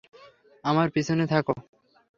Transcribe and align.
আমার 0.63 0.87
পিছনে 0.89 1.25
থাকো! 1.27 1.53